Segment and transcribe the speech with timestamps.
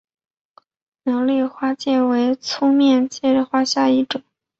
[1.03, 4.23] 苗栗丽花介为粗面介科丽花介属下的一个种。